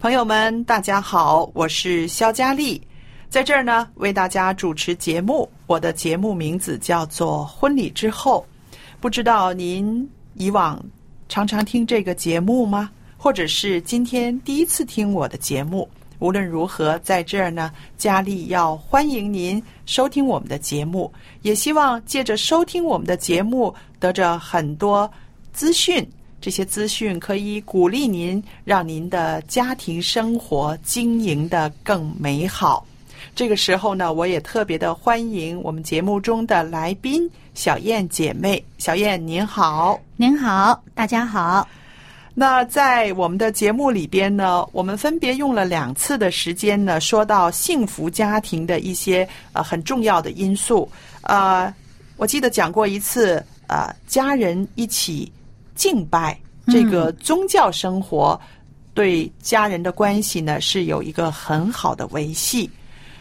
[0.00, 2.80] 朋友们，大家好，我是肖佳丽，
[3.28, 5.46] 在这儿呢为大家主持节目。
[5.66, 8.42] 我的节目名字叫做《婚礼之后》，
[8.98, 10.82] 不知道您以往
[11.28, 12.90] 常常听这个节目吗？
[13.18, 15.86] 或者是今天第一次听我的节目？
[16.18, 21.12] 无论如何，在这儿呢，佳丽要欢迎您收听我们的节目，
[21.42, 25.10] 也希望借着收听我们的节目，得着很多
[25.52, 26.10] 资讯。
[26.40, 32.86] 这些资讯可以鼓励您，让您的家庭生活经营的更美好。
[33.34, 38.62] 这个时候呢，我也特别的欢迎我们节目中的来宾小燕姐妹。
[38.78, 40.00] 小燕您好。
[40.16, 41.68] 您好，大家好。
[42.32, 50.90] 那在我们的节目里边呢，我们分别用了两次的时间呢，说到幸福家庭的一些呃很重要的因素。
[51.22, 51.72] 呃，
[52.16, 55.30] 我记得讲过一次，呃，家人一起
[55.80, 58.38] 敬拜这个宗教生活，
[58.92, 62.68] 对家人的关系呢是有一个很好的维系。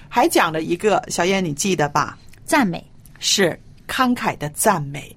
[0.09, 2.17] 还讲了一个，小燕你记得吧？
[2.43, 2.83] 赞美，
[3.17, 5.15] 是慷慨的赞美，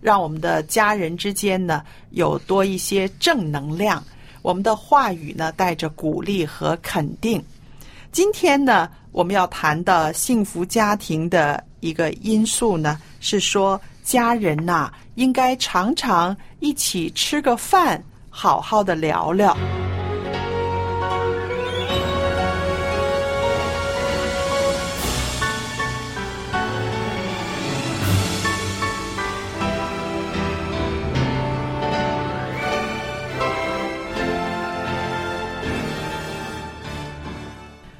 [0.00, 4.02] 让我们的家人之间呢有多一些正能量。
[4.42, 7.40] 我们的话语呢带着鼓励和肯定。
[8.10, 19.56] 今天呢，我们要谈的幸福家庭的一个因素呢，是说家人呐、应该常常一起吃个饭，好好的聊聊。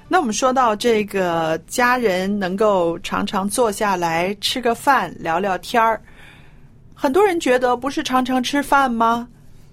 [0.08, 5.98] 那我们说到这个家人能够常常坐下来吃个饭聊聊天儿，
[7.02, 9.26] 很多人觉得不是常常吃饭吗？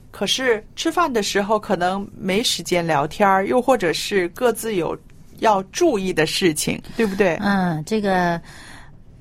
[0.10, 4.98] 可是吃饭的时候可能没时间聊天儿，又或者是各自有
[5.38, 7.36] 要注意的事情，对不对？
[7.40, 8.42] 嗯，这个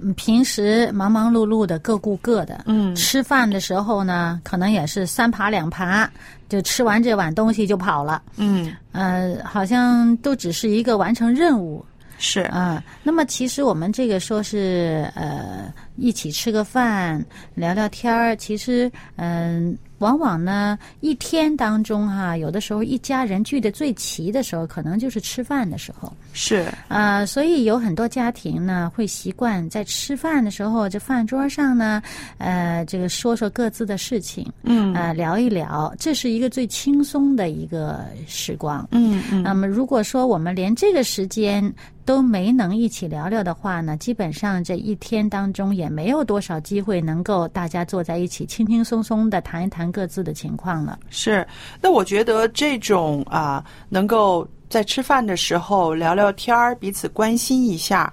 [0.01, 6.11] 嗯平时忙忙碌碌的各顾各的，嗯吃饭的时候呢，可能也是三扒两扒，
[6.49, 8.23] 就吃完这碗东西就跑了。
[8.39, 11.85] 嗯，呃，好像都只是一个完成任务。
[12.19, 17.25] 是，啊，那么其实我们这个说是呃一起吃个饭
[17.55, 26.13] 聊聊天儿，其实嗯、往往呢一天当中哈、有的时候一家人聚的最齐的时候，可能就是吃饭的时候。
[26.33, 32.03] 是，啊，所以有很多家庭呢会习惯在吃饭的时候，这饭桌上呢，
[32.39, 34.93] 呃，这个说说各自的事情，嗯。
[34.95, 38.87] 呃，聊一聊，这是一个最轻松的一个时光。
[38.91, 39.43] 嗯嗯。
[39.43, 41.73] 那么，如果说我们连这个时间
[42.09, 50.99] 都没能一起聊聊的话呢，基本上这一天当中也没有多少机会能够大家坐在一起轻轻松松的谈一谈各自的情况了。
[51.11, 51.47] 是。
[51.83, 58.11] 那我觉得这种啊，能够在吃饭的时候聊聊天儿，彼此关心一下，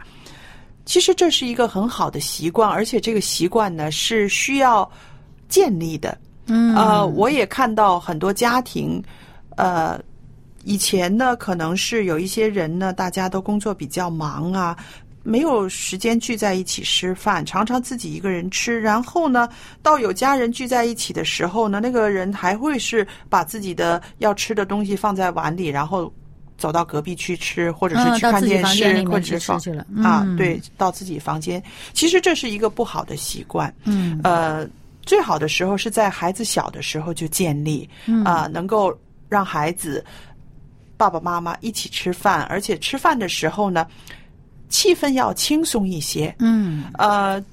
[0.83, 4.91] 其实这是一个很好的习惯，而且这个习惯呢是需要
[5.47, 6.17] 建立的。
[6.47, 9.01] 嗯呃，我也看到很多家庭，
[9.55, 9.97] 呃，
[10.65, 14.75] 以前呢可能是有一些人呢，大家都工作比较忙啊，
[15.21, 18.81] 没有时间聚在一起吃饭，常常自己一个人吃。
[18.81, 19.47] 然后呢，
[19.83, 26.11] 到有家人聚在一起的时候呢，那个人还会是把自己的要吃的东西放在碗里，然后
[26.57, 29.51] 走到隔壁去吃，或者是去看电视，或者是
[30.03, 31.61] 啊，对，到自己房间。
[31.93, 33.71] 其实这是一个不好的习惯。
[33.83, 34.67] 嗯，呃，
[35.03, 37.87] 最好的时候是在孩子小的时候就建立，
[38.23, 38.91] 啊，能够
[39.29, 40.03] 让孩子。
[40.97, 43.85] 爸爸妈妈一起吃饭，而且吃饭的时候呢，
[44.69, 46.33] 气氛要轻松一些。
[46.39, 47.43] 嗯，呃，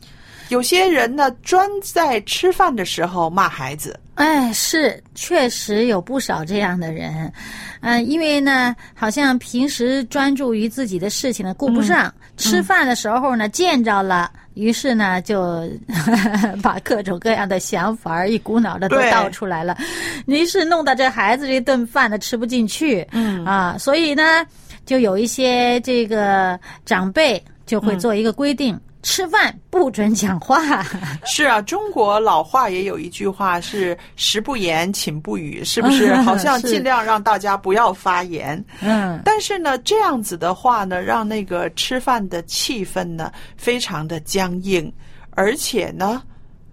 [0.53, 3.99] 有些人呢专在吃饭的时候骂孩子。
[4.17, 7.33] 哎，是，确实有不少这样的人。
[7.81, 14.31] 嗯，因为呢，好像平时专注于自己的事情呢，顾不上吃饭的时候呢，见着了。
[14.53, 15.67] 于是呢，就
[16.63, 19.79] 把各种各样的想法一股脑的都倒出来了，
[20.27, 23.07] 于是弄得这孩子这顿饭呢吃不进去。
[23.13, 24.45] 嗯啊，所以呢，
[24.85, 28.79] 就有一些这个长辈就会做一个规定。
[29.03, 30.83] 吃饭不准讲话。
[31.27, 36.15] 是啊，中国老话也有一句话是“食不言，寝不语”，是不是？
[36.23, 38.63] 好像尽量让大家不要发言。
[38.81, 39.21] 嗯。
[39.25, 44.93] 但是呢，这样子的话呢，让那个吃饭的气氛呢非常的僵硬，
[45.31, 46.23] 而且呢，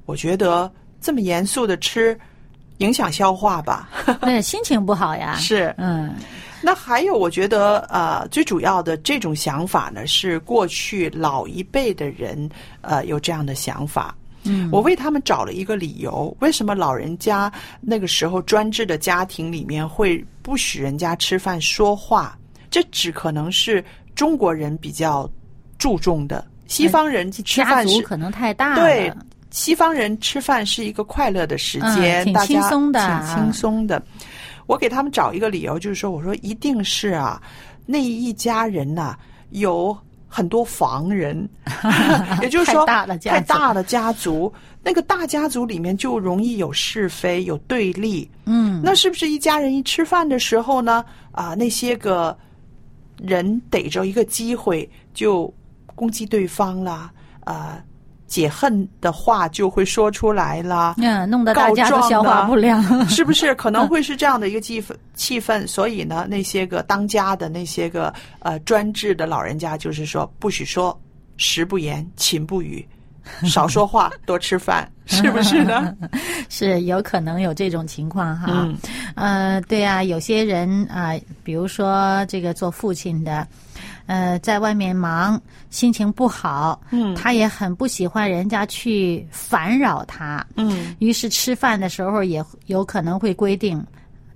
[0.05, 0.71] 我觉得
[1.01, 2.17] 这么严肃的吃，
[2.79, 3.89] 影响消化吧。
[4.21, 5.35] 对，心情不好呀。
[5.37, 6.13] 是，嗯。
[6.61, 12.49] 那还有，我觉得呃，最主要的这种想法呢，是过去老一辈的人
[12.81, 14.13] 呃有这样的想法。
[14.43, 17.49] 嗯，我为他们找了一个理由，为什么老人家
[17.79, 22.37] 那个时候专制的家庭里面会不许人家吃饭说话？
[22.69, 23.81] 这只可能是
[24.13, 25.29] 中国人比较
[25.77, 28.81] 注重的，西方人吃饭是可能太大了。
[28.81, 29.13] 对，
[29.51, 34.01] 西方人吃饭是一个快乐的时间，挺轻松的，挺轻松的。
[34.67, 37.41] 我给他们找一个理由，就是说，我说一定是啊，
[37.85, 39.17] 那一家人呐
[39.49, 39.97] 有
[40.27, 41.49] 很多房人，
[42.43, 44.53] 也就是说太大的家族，
[44.83, 48.29] 那个大家族里面就容易有是非、有对立。
[48.45, 51.03] 嗯，那是不是一家人一吃饭的时候呢？
[51.31, 52.37] 啊，那些个
[53.17, 55.51] 人逮着一个机会就
[55.95, 57.11] 攻击对方啦，
[57.43, 57.83] 啊。
[58.29, 63.55] 解恨的话就会说出来了，嗯，弄得大家都消化不良， 是不是？
[63.55, 65.65] 可能会是这样的一个气氛气氛。
[65.67, 70.97] 所以呢，那些个当家的那些个呃专制的老人家，就是说不许说，
[71.37, 72.87] 食不言，寝不语，
[73.49, 75.91] 少说话，多吃饭，是不是呢？
[76.49, 78.47] 是有可能有这种情况哈。
[78.51, 78.77] 嗯，
[79.15, 83.47] 呃，对啊，有些人啊，比如说这个做父亲的。
[84.09, 85.39] 呃，在外面忙，
[85.69, 93.85] 心情不好，嗯，他也很不喜欢人家去烦扰他，嗯，于是吃饭的时候也有可能会规定。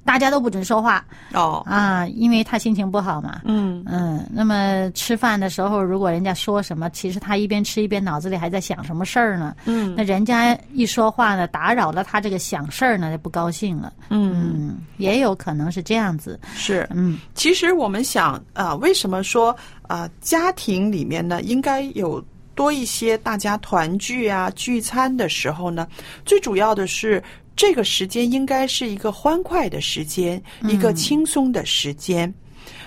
[0.06, 3.42] 大家都不准说话哦啊，因为他心情不好嘛。
[3.46, 9.56] 嗯嗯，那么吃饭的时候，如果人家说什么，其实他一边吃一边脑子里还在想什么事儿呢。
[9.66, 13.94] 嗯，那人家一说话呢，打扰了他这个想事儿呢，就不高兴了。
[14.10, 16.40] 嗯，也有可能是这样子。
[16.54, 22.24] 是，嗯，其实我们想啊，为什么说啊，家庭里面呢，应该有
[22.56, 25.88] 多一些大家团聚啊、聚餐的时候呢？
[26.26, 27.24] 最主要的是。
[27.56, 32.34] 这个时间应该是一个欢快的时间，一个轻松的时间。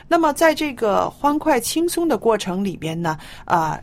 [0.08, 3.80] 那么，在这个欢快轻松的过程里边呢，啊，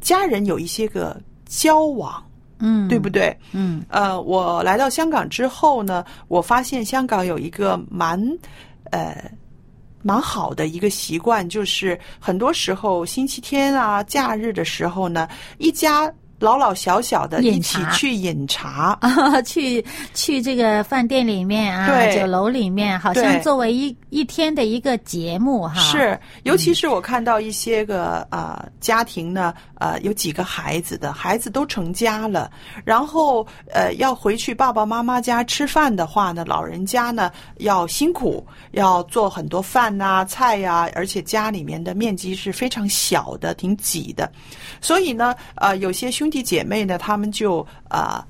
[0.00, 2.22] 家人有一些个交往，
[2.58, 3.36] 嗯，对不对？
[3.52, 8.18] 嗯，呃，我来到香港之后呢，我发现香港有一个蛮
[8.90, 9.30] 呃
[10.02, 15.28] 蛮好的一个习惯，就是很多时候星期天啊、假日的时候呢，
[15.58, 16.12] 一家。
[16.38, 18.96] 老老小小的一起去饮茶。
[19.00, 25.74] 啊，去去这个饭店里面啊，酒楼里面，好像作为一一天的一个节目哈。
[25.80, 32.50] 是，尤其是我看到一些个呃家庭呢，呃有几个孩子的孩子都成家了，
[32.84, 44.30] 然后呃要回去爸爸妈妈家吃饭的话呢，老人家呢要辛苦，要做很多饭呐菜呀，而且家里面的面积是非常小的，挺挤的，
[44.80, 46.27] 所以呢，呃有些兄。
[46.28, 48.22] 兄弟姐妹呢，他们就啊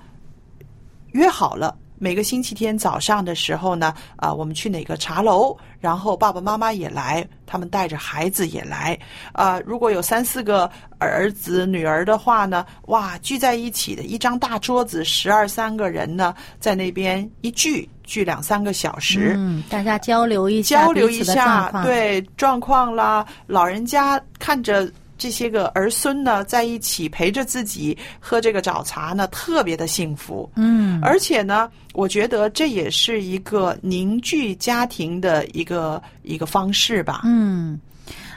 [1.11, 8.97] 约好了，每个星期天早上的时候呢，啊，我们去哪个茶楼，然后爸爸妈妈也来，他们带着孩子也来，
[9.33, 24.89] 啊，如果有三四个儿子女儿的话呢，哇，聚在一起的一张大桌子，十二三个人呢，在那边一聚聚两三个小时，嗯，大家交流一下交流一下，对状况啦，老人家看着。
[25.19, 30.51] 这些个儿孙呢，在一起陪着自己喝这个早茶呢，特别的幸福。
[30.55, 37.23] 嗯，而且呢，我觉得这也是一个凝聚家庭的一个一个方式吧。
[37.25, 37.79] 嗯，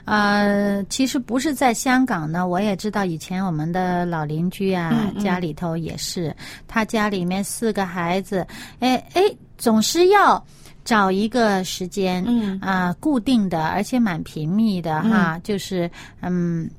[0.06, 6.36] 呃，其实不是在香港呢，我也知道以前我们的老邻居啊，嗯嗯家里头也是，
[6.68, 8.46] 他家里面四个孩子，
[8.80, 9.22] 哎哎，
[9.58, 10.44] 总是要
[10.84, 12.60] 找一个时间，嗯。
[12.62, 15.90] 啊、固定的，而且蛮频密的哈，就是
[16.22, 16.70] 嗯。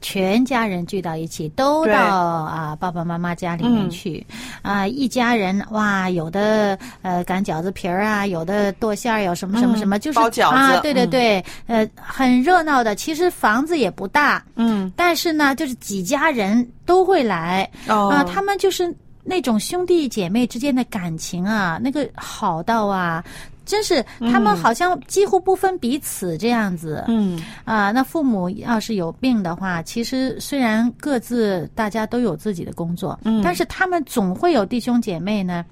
[0.00, 3.90] 全家人聚到一起，都到啊爸爸妈妈家里面嗯。
[3.90, 4.24] 去，
[4.62, 10.54] 啊一家人哇，有的呃擀饺子皮儿啊，有的剁馅儿，有什么什么什么，嗯就是包饺子。
[10.54, 11.10] 啊，对对嗯。
[11.10, 12.94] 对，呃，很热闹的。
[12.94, 14.88] 其实房子也不大，嗯。
[14.94, 17.68] 但是呢，就是几家人都会来。
[17.88, 18.08] 哦。
[18.08, 18.94] 啊，他们就是
[19.28, 23.22] 那种兄弟姐妹之间的感情啊，那个好到啊，
[23.66, 27.04] 真是他们好像几乎不分彼此这样子。
[27.08, 35.64] 嗯啊，那父母要是有病的话，其实虽然各自大家都有自己的工作，嗯但是他们总会有弟兄姐妹呢。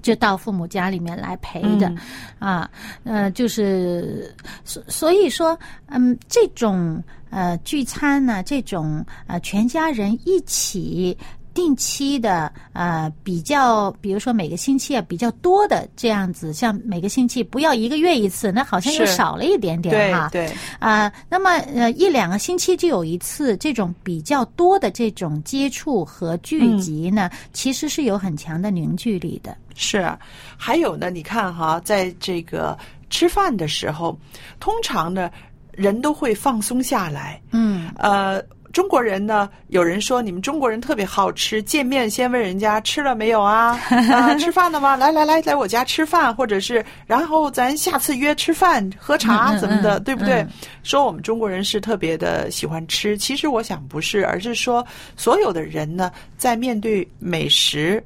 [0.00, 1.98] 就到父母家里面来陪的，嗯
[2.38, 2.70] 啊，
[3.02, 4.32] 呃，就是
[4.64, 11.18] 所所以说，嗯，这种呃聚餐呢，这种呃全家人一起
[11.58, 20.28] 定期的呃比较，比如说每个星期啊比较多的这样子，像每个星期不要一个月一次，那好像又少了一点点哈。
[20.30, 29.56] 对对，啊、那么呃一两个星期就有一次这种比较多的这种接触和聚集呢，其实是有很强的凝聚力的。
[29.74, 30.16] 是啊，
[30.56, 32.78] 还有呢，你看哈，在这个
[33.10, 34.16] 吃饭的时候，
[34.60, 35.28] 通常呢，
[35.72, 37.42] 人都会放松下来。
[37.50, 38.40] 嗯呃，
[38.72, 43.78] 中国人呢，有人说你们中国人特别好吃，见面先问人家吃了没有啊？
[44.12, 44.96] 啊， 吃饭了吗？
[44.96, 50.42] 来来来，来我家吃饭，或者是然后咱下次约吃饭喝茶嗯嗯怎么的，嗯对不对？
[50.42, 50.48] 嗯
[50.82, 58.02] 说我们中国人是特别的喜欢吃，其实我想不是，而是说所有的人呢，在面对美食。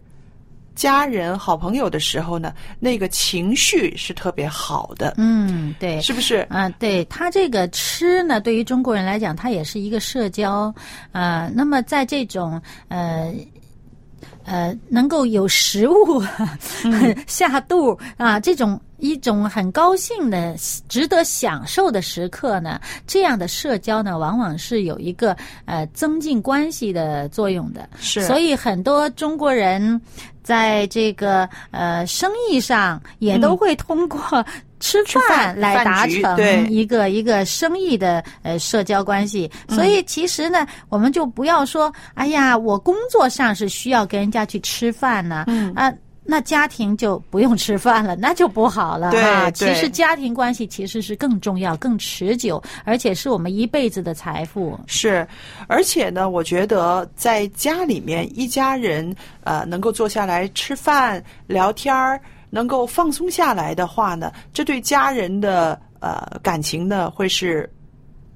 [0.74, 6.00] 家人、好朋友的时候呢，那个情绪是特别好的，嗯，对。
[6.00, 6.46] 是不是？
[6.48, 10.74] 啊，对他这个吃呢，对于中国人来讲，它也是一个社交，
[11.12, 13.32] 呃，那么在这种呃
[14.44, 16.22] 呃能够有食物、
[17.26, 20.56] 下肚啊这种一种很高兴的、
[20.88, 27.88] 值得享受的时刻呢，这样的社交呢，往往是有一个呃增进关系的作用的。
[28.00, 30.00] 是所以很多中国人
[30.42, 34.20] 在这个呃生意上也都会通过
[34.80, 39.50] 吃吃饭饭来达成一个一个生意的呃社交关系。
[39.68, 45.92] 所以其实呢，我们就不要说，哎呀，我工作上是需要跟人家去吃饭呢，嗯啊。
[46.24, 49.50] 那家庭就不用吃饭了， 那就不好了对哈。
[49.50, 54.78] 其实家庭关系其实是更重要、更持久，而且是我们一辈子的财富。
[54.86, 55.26] 是，
[55.66, 59.14] 而且呢，我觉得在家里面一家人
[59.44, 67.68] 呃能够坐下来吃饭聊天儿，能够放松下来的话呢，这对家人的呃感情呢会是。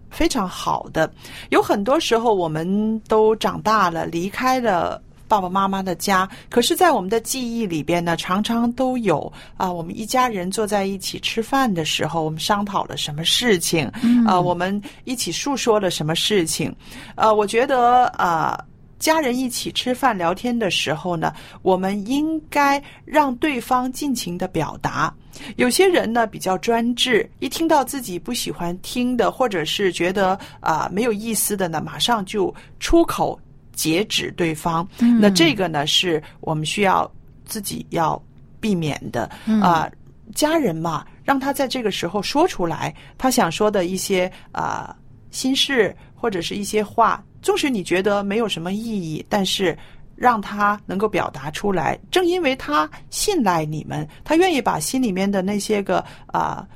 [0.08, 1.12] 非常好的，
[1.50, 13.86] 有很多时候我们都长大了，离开了爸爸妈妈的家，可是，在我们的记忆里边呢，常常都有啊，我们一家人坐在一起吃饭的时候，我们商讨了什么事情，
[14.26, 16.74] 啊，我们一起诉说了什么事情，
[17.14, 18.58] 呃，我觉得啊。
[18.98, 21.30] 家人一起吃饭聊天的时候呢，
[21.60, 25.12] 我们应该让对方尽情的表达。
[25.56, 33.38] 有些人呢比较专制，一听到自己不喜欢听的，或者是觉得啊、没有意思的呢，马上就出口
[33.76, 34.84] 截止对方。
[35.20, 37.08] 那这个呢是我们需要
[37.44, 38.20] 自己要
[38.58, 39.30] 避免的
[39.62, 39.88] 啊、
[40.34, 44.96] 家人嘛，让他在这个时候说出来他想说的一些啊、
[45.30, 49.78] 心事或者是一些话，纵使你觉得没有什么意义，但是
[50.16, 51.96] 让他能够表达出来。
[52.10, 56.66] 正因为他信赖你们，他愿意把心里面的那些个啊、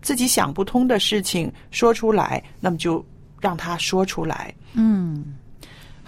[0.00, 3.04] 自己想不通的事情说出来，那么就
[3.38, 4.52] 让他说出来。
[4.72, 5.34] 嗯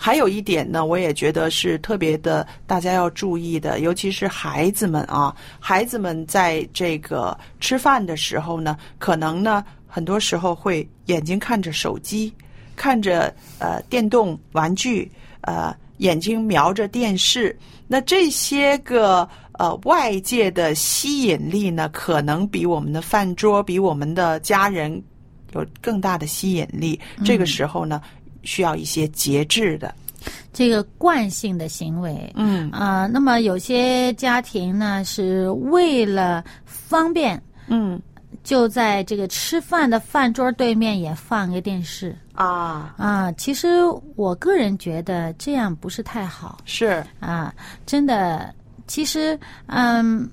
[0.02, 12.32] 还有一点呢，我也觉得是特别的，大家要注意的，尤其是孩子们啊，孩子们在这个吃饭的时候呢，可能呢，很多时候会眼睛看着手机，
[12.76, 15.10] 看着呃电动玩具，
[15.42, 17.54] 呃眼睛瞄着电视，
[17.86, 19.28] 那这些个
[19.58, 24.90] 呃外界的吸引力呢，可能比我们的饭桌，比我们的家人
[25.52, 26.98] 有更大的吸引力。
[27.22, 28.00] 这个时候呢，
[28.42, 29.94] 需要一些节制的。
[30.52, 38.00] 这个惯性的行为，嗯啊、那么有些家庭呢是为了方便，嗯
[38.42, 43.32] 就在这个吃饭的饭桌对面也放一个电视啊，啊。
[43.32, 43.68] 其实
[44.16, 47.54] 我个人觉得这样不是太好是啊，
[47.86, 48.54] 真的。
[48.86, 50.28] 其实，嗯，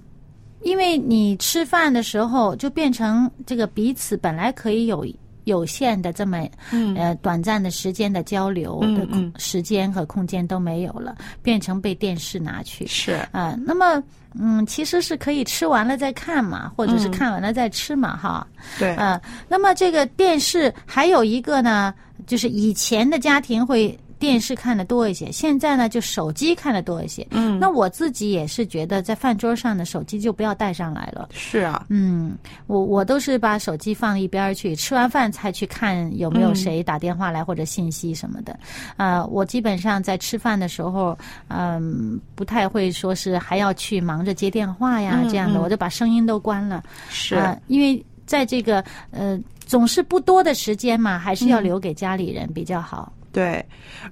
[0.64, 5.06] 因为你吃饭的时候就变成这个彼此本来可以有
[5.48, 6.38] 有限的这么
[6.72, 6.96] 嗯。
[6.96, 9.34] 呃短暂的时间的交流的空嗯嗯。
[9.38, 12.86] 时间和空间都没有了，变成被电视拿去。
[12.86, 13.13] 是。
[13.32, 14.01] 啊、那么
[14.39, 17.12] 嗯，其实是可以吃完了再看嘛，或者是嗯。
[17.12, 18.46] 看完了再吃嘛，哈。
[18.77, 21.94] 对，啊，那么这个电视还有一个呢，
[22.27, 27.26] 就是以前的家庭会电视看的多一些，现在呢就手机看的多一些。
[27.32, 31.30] 嗯，那我自己也是觉得，在饭桌上的手机就不要带上来了。
[31.32, 32.36] 是啊，嗯，
[32.68, 38.58] 我我都是把手机放一边去，吃完饭才去看有没有嗯谁打电话来或者信息什么的。
[38.96, 41.18] 啊、我基本上在吃饭的时候，
[41.50, 46.84] 嗯、不太会说是还要去忙着接电话呀、嗯这样的，嗯我就把声音都关了。
[47.10, 53.12] 是啊、因为在这个呃总是不多的时间嘛，还是要嗯留给家里人比较好。
[53.32, 53.64] 对，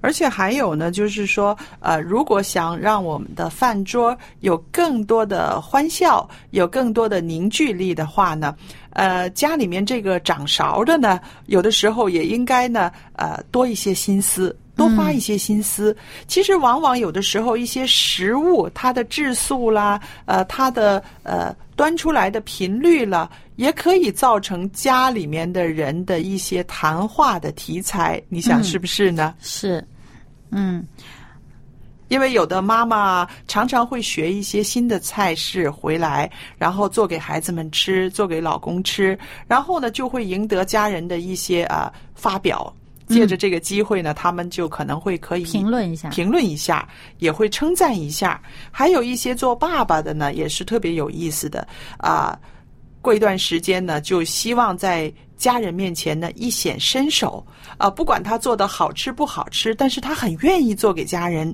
[0.01, 8.55] 而且还有呢，就是说，呃，如果想让我们的饭桌有更多的欢笑，有更多的凝聚力的话呢，
[8.91, 14.55] 呃，家里面这个掌勺的呢，有的时候也应该呢，呃，多一些心思。
[14.75, 15.95] 多花一些心思，
[16.27, 28.21] 其实往往有的时候一些食物它的质素啦，呃，它的呃端出来的频率了，也可以造成家里面的人的一些谈话的题材。
[28.27, 29.33] 你想嗯是不是呢？
[29.39, 29.85] 是，
[30.51, 30.85] 嗯
[32.07, 39.17] 因为有的妈妈常常会学一些新的菜式回来，然后做给孩子们吃，做给老公吃，
[39.47, 42.71] 然后呢就会赢得家人的一些啊、发表。
[43.07, 46.09] 借着这个机会呢，他们就可能会可以评论一下。
[46.09, 46.87] 评论一下，
[47.19, 48.41] 也会称赞一下。
[48.71, 52.37] 还有一些做爸爸的呢，也是特别有意思的啊。
[53.01, 57.45] 过一段时间呢，就希望在家人面前呢一显身手
[57.77, 61.53] 啊，不管他做的好吃不好吃，但是他很愿意做给家人。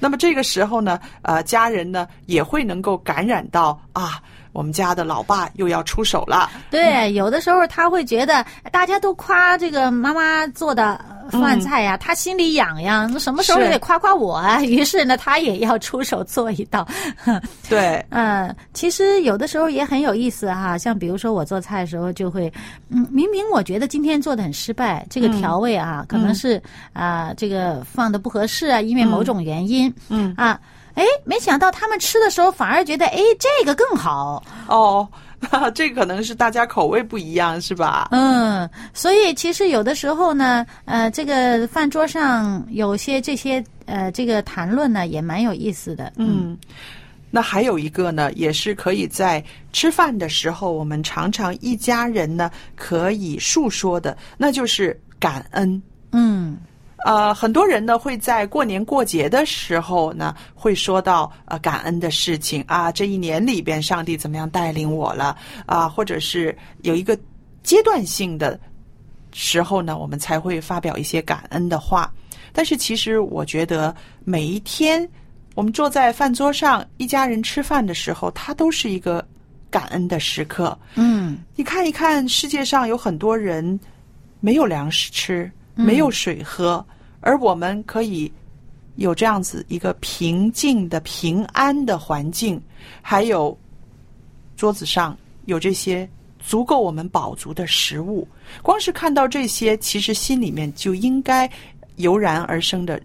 [0.00, 4.20] 那么这个时候呢，呃，家人呢也会能够感染到啊，
[4.52, 6.50] 我们家的老爸又要出手了。
[6.70, 11.00] 对，有的时候他会觉得大家都夸这个妈妈做的
[11.30, 14.62] 饭菜呀，他心里痒痒，那什么时候也得夸夸我啊。
[14.64, 16.86] 于是呢，他也要出手做一道。
[17.68, 22.52] 对，嗯，其实有的时候也很有意思哈，像比如说我做菜的时候就会，
[22.88, 26.60] 嗯，明明我觉得今天做的很失败，这个调味啊，可能是
[26.92, 30.34] 啊、这个放的不合适啊，因为某种原因，嗯。
[30.36, 30.58] 啊，
[30.98, 35.08] 哎，没想到他们吃的时候反而觉得，哎，这个更好，哦，
[35.72, 38.08] 这可能是大家口味不一样，是吧？
[38.10, 46.58] 嗯，所以其实有的时候呢，呃，这个饭桌上有些这些呃这个谈论呢，也蛮有意思的，嗯，
[47.30, 49.40] 那还有一个呢，也是可以在
[49.72, 55.80] 吃饭的时候，我们常常一家人呢可以述说的，那就是感恩。
[56.10, 56.58] 嗯
[57.08, 67.18] 呃，很多人呢会在过年过节的时候呢，会说到呃感恩的事情啊，这一年里边上帝怎么样带领我了啊，或者是有一个
[67.62, 68.60] 阶段性的
[69.32, 72.12] 时候呢，我们才会发表一些感恩的话。
[72.52, 75.08] 但是其实我觉得每一天
[75.54, 79.26] 我们坐在饭桌上一家人吃饭的时候，它都是一个
[79.70, 80.78] 感恩的时刻。
[80.96, 83.80] 嗯你看一看，世界上有很多人
[84.40, 86.84] 没有粮食吃，没有水喝，
[87.20, 88.30] 而我们可以
[88.96, 92.60] 有这样子一个平静的、平安的环境，
[93.00, 93.56] 还有
[94.56, 98.26] 桌子上有这些足够我们饱足的食物。
[98.62, 101.50] 光是看到这些，其实心里面就应该
[101.96, 103.00] 油然而生的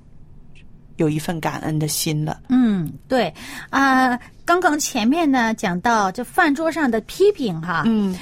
[0.98, 2.42] 有一份感恩的心了。
[2.50, 3.34] 嗯，对
[3.70, 8.16] 啊、刚刚前面呢讲到这饭桌上的批评哈，嗯，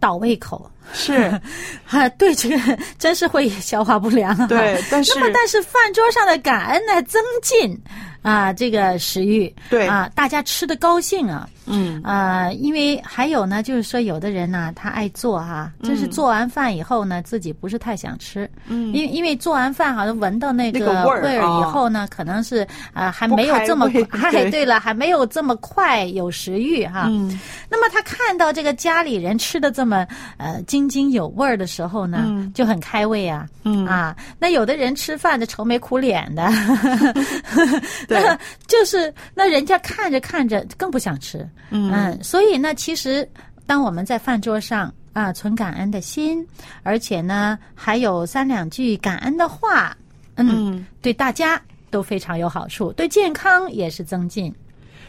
[0.00, 0.70] 倒胃口。
[0.92, 1.12] 是
[1.90, 4.46] 啊，对这个真是会消化不良啊。
[4.46, 7.78] 对，但是那么，但是饭桌上的感恩呢，增进
[8.22, 12.00] 啊这个食欲，对啊，大家吃的高兴啊，嗯。
[12.02, 18.92] 啊，因为还有呢，就是说有的人呢，他爱做哈、就是做完饭以后呢，自己不是太想吃，嗯。
[18.92, 24.50] 因为因为做完饭好像闻到那那个味儿以后呢，可能是啊还没有这么开胃 哎对。
[24.50, 27.06] 对了，还没有这么快有食欲哈。
[27.08, 27.38] 嗯。
[27.70, 32.52] 那么他看到这个家里人吃的这么呃津津有味儿的时候呢，嗯。
[32.52, 33.46] 就很开胃啊。
[33.64, 33.86] 嗯。
[33.86, 36.48] 啊，那有的人吃饭就愁眉苦脸的，
[38.08, 38.18] 对。
[38.28, 41.48] 那就是那人家看着看着更不想吃。
[41.70, 43.28] 嗯所以呢，其实
[43.66, 46.46] 当我们在饭桌上啊存感恩的心，
[46.82, 49.96] 而且呢还有三两句感恩的话，
[50.36, 50.86] 嗯，嗯。
[51.02, 54.54] 对大家都非常有好处，对健康也是增进。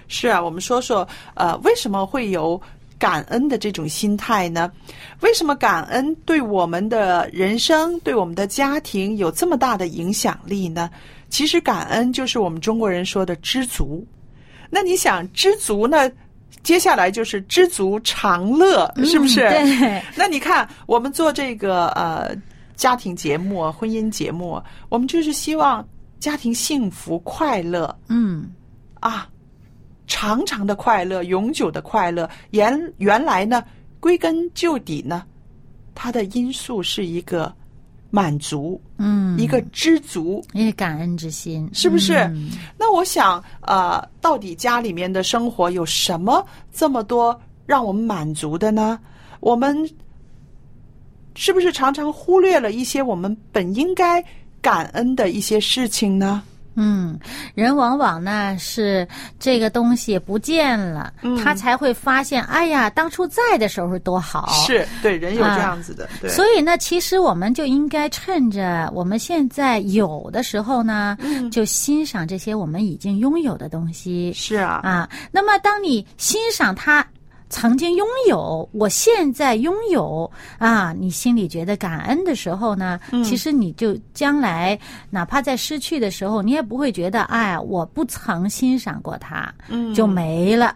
[0.08, 2.60] 是啊，我们说说，呃，为什么会有
[2.98, 4.72] 感恩的这种心态呢？
[5.22, 10.90] 为什么感恩对我们的人生、对我们的家庭有这么大的影响力呢？
[11.30, 14.04] 其实，感恩就是我们中国人说的知足。
[14.70, 16.12] 那你想，知足呢，
[16.63, 19.41] 接下来就是知足常乐，是不是？
[19.48, 22.36] 嗯对，那你看，我们做这个呃
[22.76, 25.88] 家庭节目、婚姻节目，我们就是希望
[26.19, 28.52] 家庭幸福快乐嗯
[29.00, 29.28] 啊，
[30.06, 32.30] 长长的快乐，永久的快乐。
[32.52, 33.63] 原原来呢，
[34.00, 35.24] 归根究底呢，
[35.95, 37.54] 它的因素是一个
[38.10, 40.43] 满足，嗯，一个知足。
[40.54, 49.00] 一个感恩之心，是不是嗯那我想，呃，到底家里面的生活有什么这么多让我们满足的呢？
[49.39, 49.89] 我们
[51.36, 54.24] 是不是常常忽略了一些我们本应该
[54.62, 56.43] 感恩的一些事情呢？
[56.75, 57.19] 嗯，
[57.55, 59.08] 人往往呢是
[59.39, 61.12] 这个东西不见了，
[61.43, 64.47] 他才会发现，哎呀，当初在的时候多好。。
[64.65, 71.17] 是对人有这样子的，对，所以呢，其实我们就应该趁着我们现在有的时候呢，
[71.51, 75.10] 就欣赏这些我们已经拥有的东西是啊，啊。
[75.32, 77.05] 那么，当你欣赏它
[77.50, 90.76] 曾经拥有，我现在拥有啊，你心里觉得感恩的时候呢，其实你就将来哪怕在失去的时候，你也不会觉得，哎，我不曾欣赏过它，嗯就没了。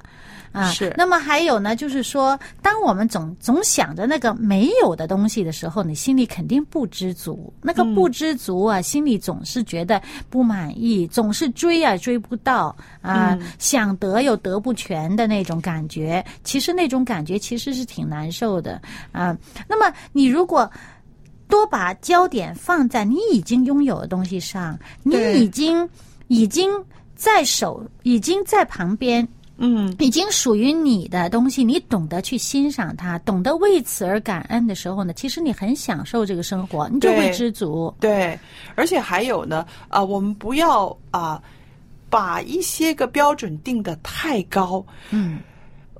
[0.53, 7.51] 啊，是那么还有呢，就是说，当我们总总想着那个没有的东西的时候，你心里肯定不知足。
[7.59, 16.23] 那个不知足啊，心里总是觉得不满意，总是追啊追不到啊，想得又得不全的那种感觉。
[16.43, 18.79] 其实那种感觉其实是挺难受的
[19.11, 19.35] 啊。
[19.67, 20.69] 那么你如果
[21.47, 25.89] 多把焦点放在你已经拥有的东西上，你已经
[26.27, 26.71] 已经
[27.15, 29.27] 在手，已经在旁边。
[29.57, 37.93] 嗯，已经属于你的东西，你懂得去欣赏它，懂得为此而感恩的时候呢，其实你很享受这个生活，你就会知足。
[37.99, 38.37] 对，
[38.75, 41.41] 而且还有呢，啊、我们不要啊、
[42.09, 44.83] 把一些个标准定的太高。
[45.11, 45.39] 嗯，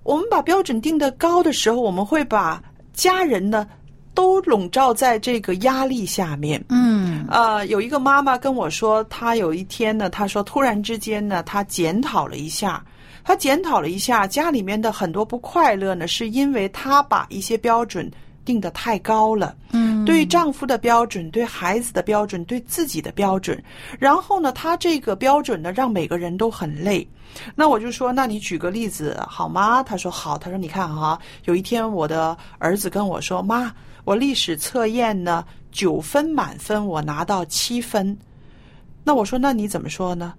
[0.02, 2.62] 我们把标准定的高的时候，我们会把
[2.92, 3.68] 家人呢
[4.16, 6.63] 都笼罩在这个压力下面。
[6.70, 12.84] 嗯呃，有一个妈妈跟我说，她有一天呢，她说突然之间呢，她检讨了一下，
[13.24, 18.10] 她检讨了一下家里面的很多不快乐呢，是因为她把一些标准
[18.44, 19.56] 定得太高了。
[19.72, 23.62] 嗯，对丈夫的标准，对孩子的标准，对自己的标准，
[23.98, 27.08] 然后呢，她这个标准呢，让每个人都很累。
[27.56, 29.82] 那我就说，那你举个例子好吗？
[29.82, 30.38] 他说好。
[30.38, 38.16] 他说你看哈，有一天我的儿子跟我说，妈，我历史测验呢九分满分，我拿到七分。
[39.04, 40.36] 那我说，那你怎么说呢？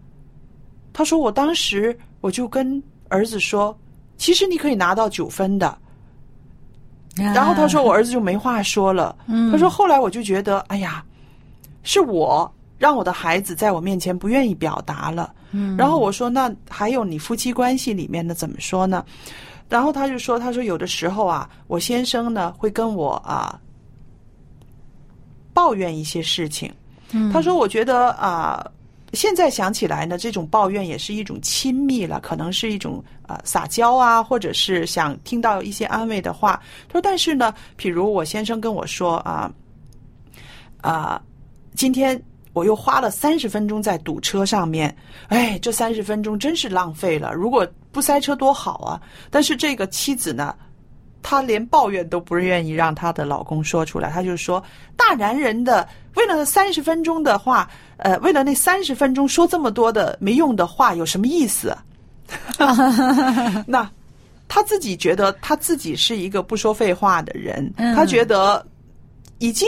[0.93, 3.79] 他说我当时我就跟儿子说，
[4.17, 5.77] 其实你可以拿到九分的。
[7.17, 9.15] 然后他说，我儿子就没话说了。
[9.53, 11.05] 他说后来我就觉得，哎呀，
[11.83, 15.35] 是我让我的孩子在我面前不愿意表达了。
[15.77, 19.05] 然后我说，那还有你夫妻关系里面的怎么说呢？
[19.69, 23.61] 然后他就说，他说有的时候啊，我先生呢会跟我啊
[25.53, 26.73] 抱怨一些事情。
[27.31, 28.67] 他说，我觉得啊。
[29.15, 36.61] 现在想起来呢，这种抱怨也是一种亲密了，可能是一种呃撒娇啊，或者是想听到一些安慰的话。
[36.89, 39.51] 他说，但是呢，比如我先生跟我说啊
[40.81, 41.21] 啊，
[41.75, 42.21] 今天
[42.53, 44.95] 我又花了三十分钟在堵车上面，
[45.29, 47.33] 哎，这三十分钟真是浪费了。
[47.33, 49.01] 如果不塞车多好啊！
[49.31, 50.55] 但是这个妻子呢，
[51.25, 54.63] 她连抱怨都不愿意让她的老公说出来，她就说
[54.95, 61.75] ：“大男人的为了三十分钟的话，呃，为了那三十分钟说这么多的没用的话，有什么意思？”
[63.67, 63.91] 那
[64.47, 68.65] 她自己觉得她自己是一个不说废话的人，嗯他觉得
[69.39, 69.67] 已经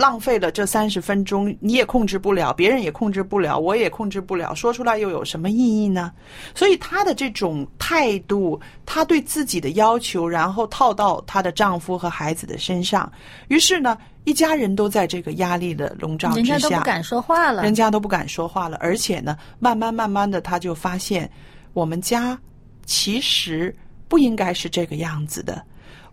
[0.00, 6.10] 浪费了这三十分钟，你也控制不了，别人也控制不了，我也控制不了，说出来又有什么意义呢？
[6.54, 13.12] 所以她的这种态度，她对自己的要求，然后套到她的丈夫和孩子的身上，
[13.48, 17.62] 于是呢，一家人都在这个压力的笼罩之下，不敢说话了。
[17.62, 21.30] 人家都不敢说话了，而且呢，慢慢慢慢的，她就发现
[21.74, 22.38] 我们家
[22.86, 23.76] 其实
[24.08, 25.62] 不应该是这个样子的。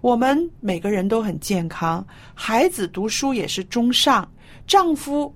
[0.02, 4.30] 我们每个人都很健康，孩子读书也是中上，
[4.66, 5.34] 丈夫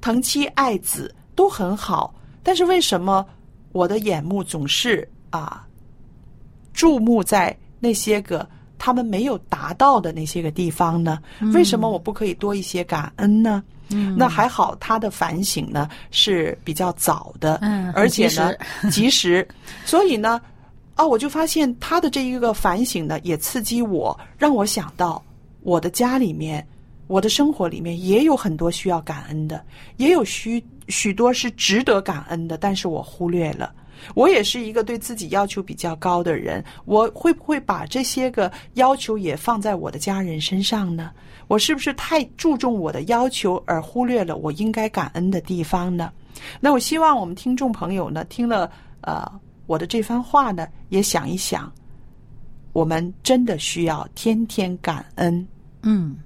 [0.00, 3.24] 疼妻爱子都很好，但是为什么
[3.72, 5.66] 我的眼目总是啊
[6.72, 11.20] 注目在那些个他们没有达到的那些个地方呢？
[11.54, 13.62] 为什么我不可以多一些感恩呢？
[13.90, 14.16] 嗯。
[14.18, 18.58] 那还好，他的反省呢是比较早的，嗯而且及呢时。
[18.90, 19.48] 及时，
[19.84, 20.40] 所以呢，
[20.94, 25.22] 啊，我就发现他的这一个反省呢，也刺激我，让我想到
[25.62, 26.66] 我的家里面，
[27.08, 29.64] 我的生活里面也有很多需要感恩的，
[29.96, 33.72] 也有许许多是值得感恩的，但是我忽略了。
[34.14, 41.10] 我也是一个对自己要求比较高的人，我会不会把这些个要求也放在我的家人身上呢？
[41.48, 46.12] 我是不是太注重我的要求，而忽略了我应该感恩的地方呢？
[46.60, 49.24] 那我希望我们听众朋友呢，听了呃
[49.66, 51.72] 我的这番话呢，也想一想，
[52.72, 55.46] 我们真的需要天天感恩。
[55.82, 56.16] 嗯。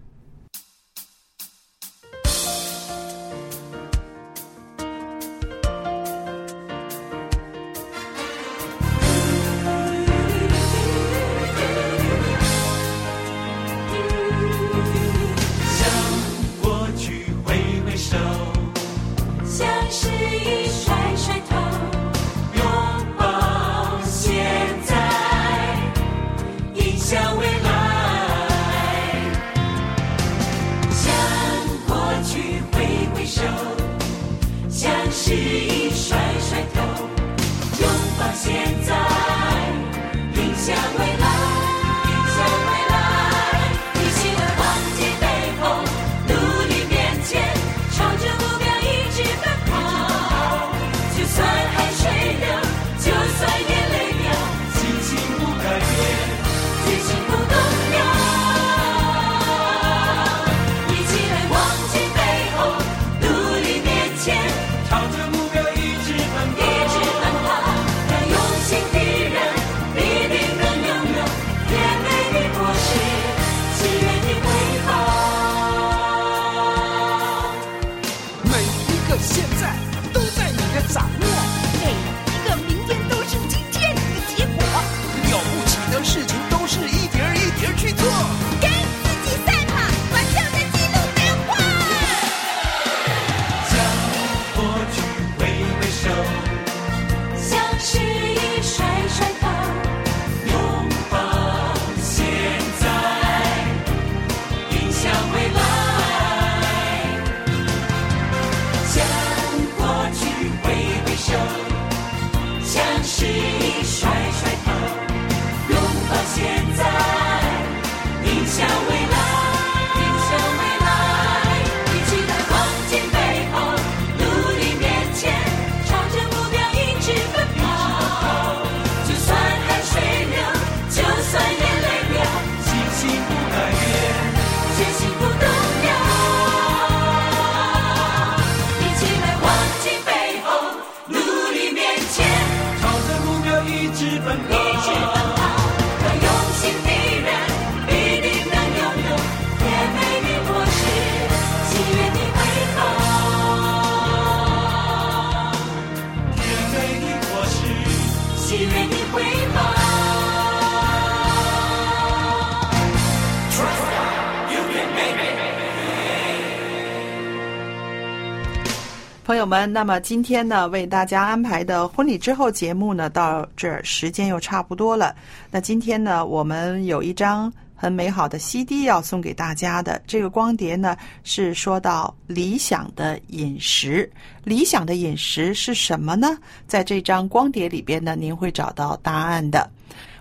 [169.28, 175.14] 朋友们，那么今天呢，为大家安排的婚礼之后节目呢，到这儿时间又差不多了。
[175.50, 180.00] 那今天呢，我们有一张很美好的 CD 要送给大家的。
[180.06, 184.10] 这个光碟呢，是说到理想的饮食。
[184.44, 186.38] 理想的饮食是什么呢？
[186.66, 189.70] 在这张光碟里边呢，您会找到答案的。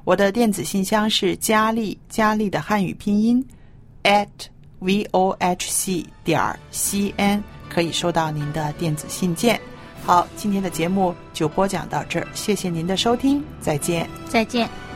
[0.03, 3.41] 我的电子信箱是佳丽，佳丽的汉语拼音
[4.03, 4.27] at
[4.81, 7.41] vohc 点 cn。
[7.69, 9.59] 可以收到您的电子信件。
[10.05, 14.86] 好，今天的节目就播讲到这儿，谢谢您的收听，再见，再见。